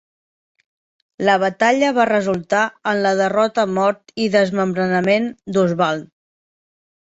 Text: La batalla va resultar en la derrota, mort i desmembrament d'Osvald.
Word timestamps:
La 1.27 1.35
batalla 1.43 1.91
va 1.97 2.07
resultar 2.11 2.63
en 2.93 3.03
la 3.05 3.13
derrota, 3.21 3.69
mort 3.77 4.17
i 4.27 4.29
desmembrament 4.39 5.33
d'Osvald. 5.55 6.13